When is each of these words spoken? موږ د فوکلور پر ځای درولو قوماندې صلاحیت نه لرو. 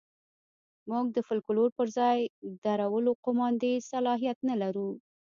موږ 0.89 1.05
د 1.15 1.17
فوکلور 1.27 1.69
پر 1.77 1.87
ځای 1.97 2.19
درولو 2.63 3.11
قوماندې 3.25 3.73
صلاحیت 3.91 4.37
نه 4.49 4.55
لرو. 4.61 4.89